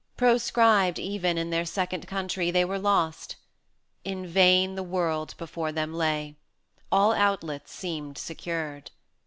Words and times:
Proscribed 0.17 0.97
even 0.97 1.37
in 1.37 1.51
their 1.51 1.63
second 1.63 2.07
country, 2.07 2.49
they 2.49 2.65
Were 2.65 2.79
lost; 2.79 3.35
in 4.03 4.25
vain 4.25 4.73
the 4.73 4.81
World 4.81 5.35
before 5.37 5.71
them 5.71 5.93
lay; 5.93 6.37
All 6.91 7.13
outlets 7.13 7.71
seemed 7.71 8.17
secured. 8.17 8.89